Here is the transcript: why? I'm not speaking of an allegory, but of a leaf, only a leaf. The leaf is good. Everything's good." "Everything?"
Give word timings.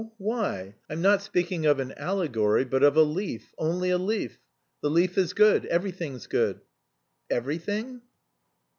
why? 0.17 0.73
I'm 0.89 1.03
not 1.03 1.21
speaking 1.21 1.67
of 1.67 1.79
an 1.79 1.91
allegory, 1.91 2.65
but 2.65 2.81
of 2.81 2.97
a 2.97 3.03
leaf, 3.03 3.53
only 3.59 3.91
a 3.91 3.99
leaf. 3.99 4.39
The 4.81 4.89
leaf 4.89 5.15
is 5.15 5.33
good. 5.33 5.67
Everything's 5.67 6.25
good." 6.25 6.61
"Everything?" 7.29 8.01